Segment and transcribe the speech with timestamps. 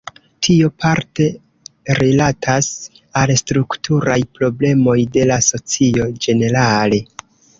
[0.45, 1.25] Tio parte
[1.99, 2.69] rilatas
[3.21, 7.03] al strukturaj problemoj de la socio ĝenerale.